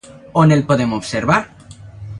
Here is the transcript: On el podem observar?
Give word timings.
On 0.43 0.55
el 0.55 0.63
podem 0.71 0.97
observar? 0.99 1.39